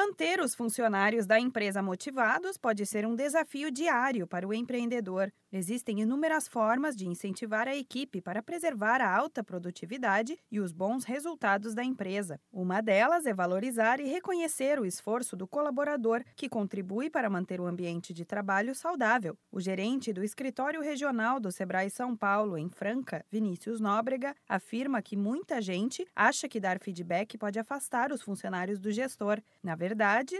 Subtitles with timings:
[0.00, 5.32] Manter os funcionários da empresa motivados pode ser um desafio diário para o empreendedor.
[5.50, 11.02] Existem inúmeras formas de incentivar a equipe para preservar a alta produtividade e os bons
[11.02, 12.38] resultados da empresa.
[12.52, 17.66] Uma delas é valorizar e reconhecer o esforço do colaborador, que contribui para manter o
[17.66, 19.36] ambiente de trabalho saudável.
[19.50, 25.16] O gerente do escritório regional do Sebrae São Paulo, em Franca, Vinícius Nóbrega, afirma que
[25.16, 29.42] muita gente acha que dar feedback pode afastar os funcionários do gestor.
[29.60, 29.87] Na verdade,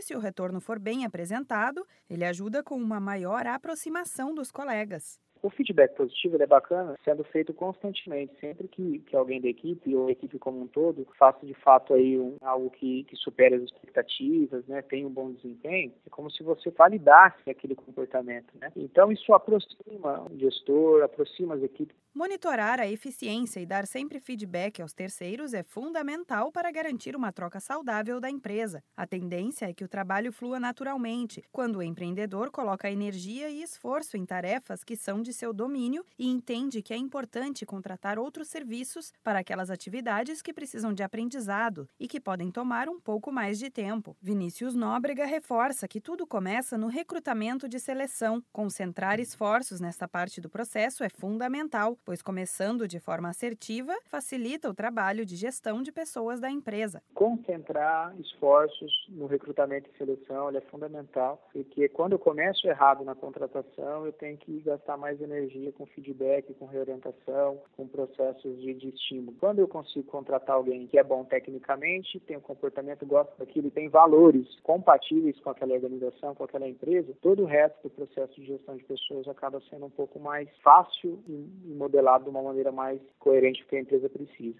[0.03, 5.19] se o retorno for bem apresentado, ele ajuda com uma maior aproximação dos colegas.
[5.43, 10.09] O feedback positivo é bacana sendo feito constantemente, sempre que, que alguém da equipe ou
[10.09, 13.63] a equipe como um todo faça de fato aí um, algo que, que supere as
[13.63, 18.53] expectativas, né, tenha um bom desempenho, é como se você validasse aquele comportamento.
[18.61, 18.71] Né?
[18.77, 21.97] Então isso aproxima o gestor, aproxima as equipes.
[22.15, 27.61] Monitorar a eficiência e dar sempre feedback aos terceiros é fundamental para garantir uma troca
[27.61, 28.83] saudável da empresa.
[28.97, 34.17] A tendência é que o trabalho flua naturalmente, quando o empreendedor coloca energia e esforço
[34.17, 39.13] em tarefas que são de seu domínio e entende que é importante contratar outros serviços
[39.23, 43.69] para aquelas atividades que precisam de aprendizado e que podem tomar um pouco mais de
[43.69, 44.17] tempo.
[44.23, 48.43] Vinícius Nóbrega reforça que tudo começa no recrutamento de seleção.
[48.51, 54.75] Concentrar esforços nesta parte do processo é fundamental pois começando de forma assertiva facilita o
[54.75, 57.03] trabalho de gestão de pessoas da empresa.
[57.15, 64.07] Concentrar esforços no recrutamento e seleção é fundamental, porque quando eu começo errado na contratação,
[64.07, 69.37] eu tenho que gastar mais energia com feedback, com reorientação, com processos de, de estímulo.
[69.39, 73.71] Quando eu consigo contratar alguém que é bom tecnicamente, tem um comportamento, gosta daquilo e
[73.71, 78.47] tem valores compatíveis com aquela organização, com aquela empresa, todo o resto do processo de
[78.47, 83.01] gestão de pessoas acaba sendo um pouco mais fácil e modelado de uma maneira mais
[83.19, 84.59] coerente que a empresa precisa.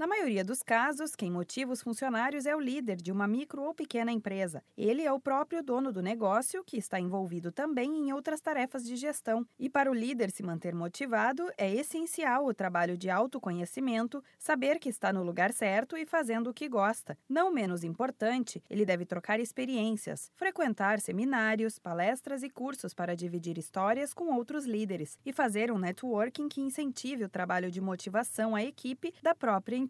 [0.00, 3.74] Na maioria dos casos, quem motiva os funcionários é o líder de uma micro ou
[3.74, 4.64] pequena empresa.
[4.74, 8.96] Ele é o próprio dono do negócio, que está envolvido também em outras tarefas de
[8.96, 9.46] gestão.
[9.58, 14.88] E para o líder se manter motivado, é essencial o trabalho de autoconhecimento, saber que
[14.88, 17.18] está no lugar certo e fazendo o que gosta.
[17.28, 24.14] Não menos importante, ele deve trocar experiências, frequentar seminários, palestras e cursos para dividir histórias
[24.14, 29.12] com outros líderes e fazer um networking que incentive o trabalho de motivação à equipe
[29.22, 29.89] da própria empresa